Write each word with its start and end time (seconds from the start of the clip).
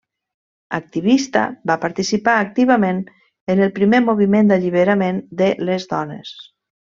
Activista, 0.77 1.41
va 1.71 1.75
participar 1.83 2.35
activament 2.45 3.03
en 3.55 3.61
el 3.69 3.71
primer 3.79 3.99
Moviment 4.09 4.49
d'Alliberament 4.53 5.21
de 5.43 5.51
les 5.69 5.87
Dones. 5.97 6.33